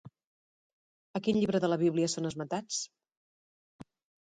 A 1.19 1.21
quin 1.27 1.39
llibre 1.41 1.61
de 1.67 1.69
la 1.69 1.79
Bíblia 1.83 2.11
són 2.15 2.31
esmentats? 2.33 2.83